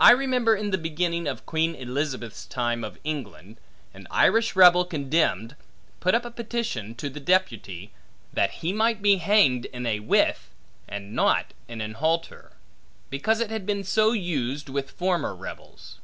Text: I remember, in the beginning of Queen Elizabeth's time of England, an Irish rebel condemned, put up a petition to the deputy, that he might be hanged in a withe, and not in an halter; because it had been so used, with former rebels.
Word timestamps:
I 0.00 0.10
remember, 0.10 0.56
in 0.56 0.72
the 0.72 0.76
beginning 0.78 1.28
of 1.28 1.46
Queen 1.46 1.76
Elizabeth's 1.76 2.44
time 2.44 2.82
of 2.82 2.98
England, 3.04 3.58
an 3.94 4.08
Irish 4.10 4.56
rebel 4.56 4.84
condemned, 4.84 5.54
put 6.00 6.12
up 6.12 6.24
a 6.24 6.30
petition 6.32 6.96
to 6.96 7.08
the 7.08 7.20
deputy, 7.20 7.92
that 8.32 8.50
he 8.50 8.72
might 8.72 9.00
be 9.00 9.18
hanged 9.18 9.66
in 9.66 9.86
a 9.86 10.00
withe, 10.00 10.50
and 10.88 11.14
not 11.14 11.54
in 11.68 11.80
an 11.80 11.94
halter; 11.94 12.54
because 13.10 13.38
it 13.38 13.50
had 13.52 13.64
been 13.64 13.84
so 13.84 14.10
used, 14.10 14.68
with 14.68 14.90
former 14.90 15.36
rebels. 15.36 15.98